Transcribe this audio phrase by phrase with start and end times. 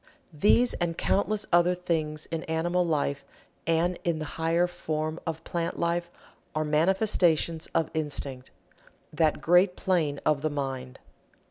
[0.33, 3.23] These and countless other things in animal life,
[3.67, 6.09] and in the higher form of plant life,
[6.55, 8.49] are manifestations of Instinct
[9.13, 10.97] that great plane of the mind.